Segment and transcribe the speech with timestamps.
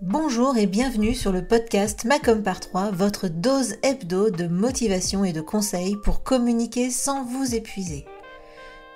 [0.00, 5.32] Bonjour et bienvenue sur le podcast Macom par 3, votre dose hebdo de motivation et
[5.32, 8.06] de conseils pour communiquer sans vous épuiser.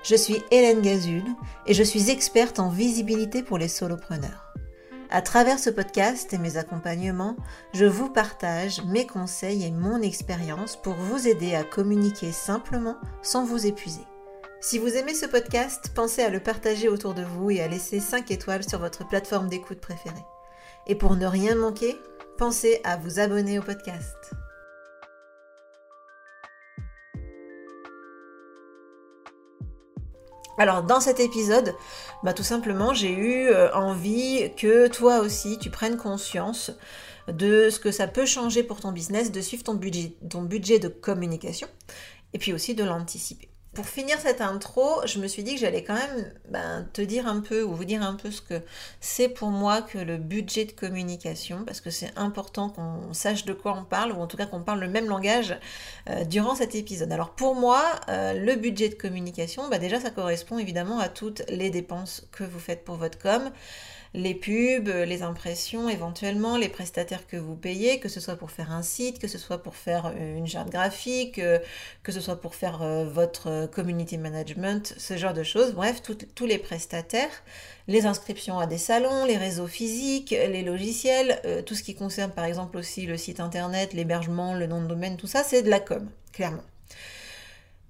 [0.04, 1.24] Je suis Hélène Gazul
[1.66, 4.54] et je suis experte en visibilité pour les solopreneurs.
[5.10, 7.34] À travers ce podcast et mes accompagnements,
[7.74, 13.44] je vous partage mes conseils et mon expérience pour vous aider à communiquer simplement sans
[13.44, 14.06] vous épuiser.
[14.60, 17.98] Si vous aimez ce podcast, pensez à le partager autour de vous et à laisser
[17.98, 20.24] 5 étoiles sur votre plateforme d'écoute préférée.
[20.86, 21.96] Et pour ne rien manquer,
[22.38, 24.16] pensez à vous abonner au podcast.
[30.58, 31.74] Alors dans cet épisode,
[32.22, 36.72] bah, tout simplement j'ai eu euh, envie que toi aussi tu prennes conscience
[37.28, 40.78] de ce que ça peut changer pour ton business, de suivre ton budget, ton budget
[40.78, 41.68] de communication
[42.34, 45.82] et puis aussi de l'anticiper pour finir cette intro, je me suis dit que j'allais
[45.82, 48.60] quand même ben, te dire un peu ou vous dire un peu ce que
[49.00, 53.54] c'est pour moi que le budget de communication, parce que c'est important qu'on sache de
[53.54, 55.58] quoi on parle, ou en tout cas qu'on parle le même langage
[56.10, 57.10] euh, durant cet épisode.
[57.12, 61.42] Alors pour moi, euh, le budget de communication, ben, déjà ça correspond évidemment à toutes
[61.48, 63.50] les dépenses que vous faites pour votre com
[64.14, 68.70] les pubs, les impressions éventuellement, les prestataires que vous payez, que ce soit pour faire
[68.70, 71.40] un site, que ce soit pour faire euh, une charte graphique,
[72.02, 72.82] que ce soit pour faire
[73.62, 75.72] euh, community management, ce genre de choses.
[75.72, 77.42] Bref, tous les prestataires,
[77.88, 82.44] les inscriptions à des salons, les réseaux physiques, les logiciels, tout ce qui concerne par
[82.44, 85.80] exemple aussi le site internet, l'hébergement, le nom de domaine, tout ça, c'est de la
[85.80, 86.62] com, clairement.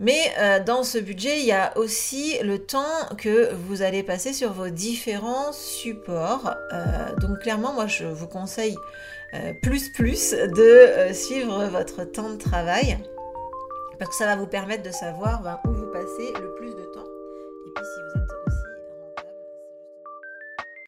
[0.02, 4.32] Mais euh, dans ce budget, il y a aussi le temps que vous allez passer
[4.32, 6.56] sur vos différents supports.
[6.72, 8.76] Euh, donc clairement, moi, je vous conseille
[9.34, 12.98] euh, plus plus de suivre votre temps de travail
[14.02, 16.82] parce que ça va vous permettre de savoir ben, où vous passez le plus de
[16.86, 16.91] temps.